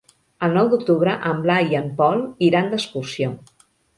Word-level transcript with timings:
El 0.45 0.53
nou 0.53 0.69
d'octubre 0.71 1.11
en 1.31 1.43
Blai 1.43 1.69
i 1.75 1.77
en 1.81 1.91
Pol 2.01 2.23
iran 2.47 2.73
d'excursió. 2.75 3.31